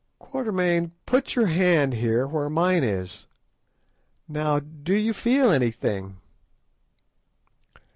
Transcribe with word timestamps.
"Quatermain, 0.19 0.93
put 1.05 1.35
your 1.35 1.45
hand 1.45 1.93
here 1.93 2.25
where 2.25 2.49
mine 2.49 2.83
is. 2.83 3.27
Now, 4.27 4.57
do 4.59 4.95
you 4.95 5.13
feel 5.13 5.51
anything?" 5.51 6.17